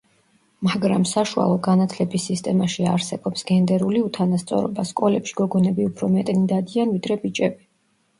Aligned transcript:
მაგრამ 0.67 1.03
საშუალო 1.09 1.57
განათლების 1.65 2.23
სისტემაში 2.29 2.87
არსებობს 2.91 3.45
გენდერული 3.49 4.01
უთანასწორობა, 4.05 4.85
სკოლებში 4.93 5.37
გოგონები 5.43 5.85
უფრო 5.91 6.09
მეტნი 6.15 6.49
დადიან, 6.55 6.95
ვიდრე 6.97 7.19
ბიჭები. 7.27 7.63